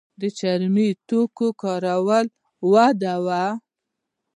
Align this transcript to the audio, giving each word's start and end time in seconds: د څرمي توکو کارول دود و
د 0.19 0.21
څرمي 0.37 0.89
توکو 1.07 1.47
کارول 1.61 2.25
دود 2.73 3.01
و 3.25 3.27